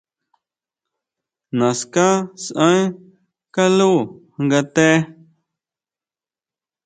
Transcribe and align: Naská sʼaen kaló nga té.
Naská 1.57 2.07
sʼaen 2.43 2.85
kaló 3.55 3.91
nga 4.45 4.59
té. 4.75 4.87